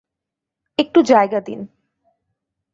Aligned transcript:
একটু 0.77 0.99
জায়গা 1.01 1.39
দিন। 1.39 1.59